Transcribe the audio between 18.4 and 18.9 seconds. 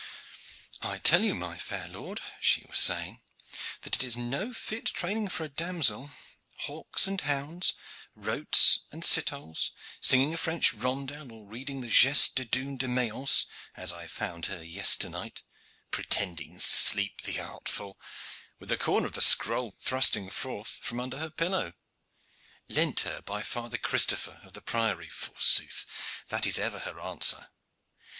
with the